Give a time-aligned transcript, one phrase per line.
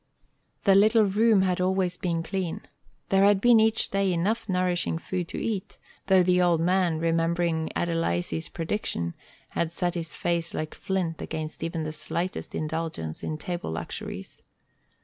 [0.63, 2.61] The little room had always been clean.
[3.09, 5.77] There had been each day enough nourishing food to eat,
[6.07, 9.13] though the old man, remembering Adelizy's prediction,
[9.49, 14.41] had set his face like flint against even the slightest indulgence in table luxuries.